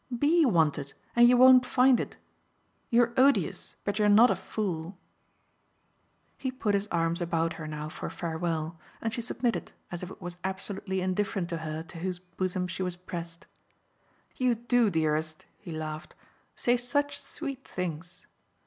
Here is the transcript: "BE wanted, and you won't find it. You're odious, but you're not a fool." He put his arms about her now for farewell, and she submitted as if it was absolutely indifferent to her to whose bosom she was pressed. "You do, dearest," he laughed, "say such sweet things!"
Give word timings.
"BE 0.17 0.47
wanted, 0.47 0.93
and 1.15 1.29
you 1.29 1.37
won't 1.37 1.63
find 1.63 1.99
it. 1.99 2.17
You're 2.89 3.13
odious, 3.17 3.75
but 3.83 3.99
you're 3.99 4.09
not 4.09 4.31
a 4.31 4.35
fool." 4.35 4.97
He 6.39 6.49
put 6.51 6.73
his 6.73 6.87
arms 6.87 7.21
about 7.21 7.53
her 7.53 7.67
now 7.67 7.87
for 7.87 8.09
farewell, 8.09 8.79
and 8.99 9.13
she 9.13 9.21
submitted 9.21 9.73
as 9.91 10.01
if 10.01 10.09
it 10.09 10.19
was 10.19 10.37
absolutely 10.43 11.01
indifferent 11.01 11.49
to 11.49 11.57
her 11.59 11.83
to 11.83 11.99
whose 11.99 12.17
bosom 12.17 12.65
she 12.67 12.81
was 12.81 12.95
pressed. 12.95 13.45
"You 14.37 14.55
do, 14.55 14.89
dearest," 14.89 15.45
he 15.59 15.71
laughed, 15.71 16.15
"say 16.55 16.77
such 16.77 17.21
sweet 17.21 17.63
things!" 17.63 18.25